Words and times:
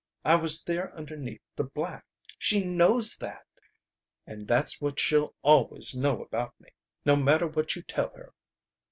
I 0.25 0.35
was 0.35 0.63
there 0.63 0.91
underneath 0.95 1.43
the 1.55 1.63
black! 1.63 2.03
She 2.39 2.65
knows 2.65 3.17
that! 3.17 3.45
And 4.25 4.47
that's 4.47 4.81
what 4.81 4.99
she'll 4.99 5.35
always 5.43 5.93
know 5.93 6.23
about 6.23 6.59
me, 6.59 6.69
no 7.05 7.15
matter 7.15 7.45
what 7.45 7.75
you 7.75 7.83
tell 7.83 8.09
her. 8.15 8.33